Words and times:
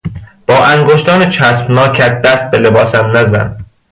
با 0.47 0.65
انگشتان 0.65 1.29
چسبناکت 1.29 2.21
دست 2.21 2.51
به 2.51 2.57
لباسم 2.59 3.17
نزن! 3.17 3.65